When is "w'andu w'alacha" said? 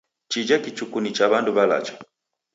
1.31-1.95